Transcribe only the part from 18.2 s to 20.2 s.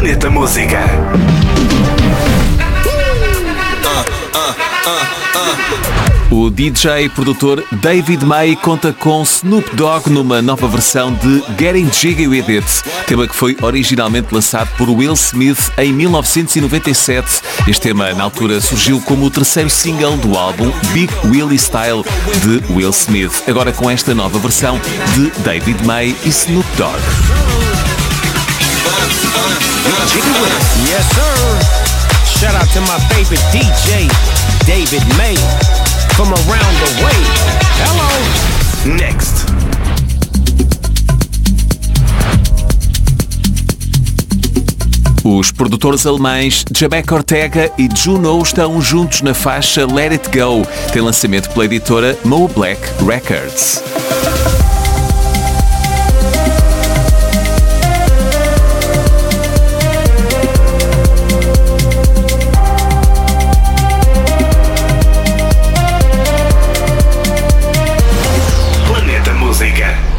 altura, surgiu como o terceiro single